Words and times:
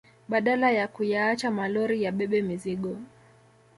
Badala 0.29 0.71
ya 0.71 0.87
kuyaacha 0.87 1.51
malori 1.51 2.03
yabebe 2.03 2.41
mizigo 2.41 2.97